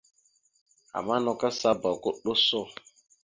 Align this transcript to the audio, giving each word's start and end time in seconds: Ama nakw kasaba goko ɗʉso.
Ama 0.97 1.15
nakw 1.23 1.37
kasaba 1.41 1.87
goko 1.93 2.09
ɗʉso. 2.23 2.59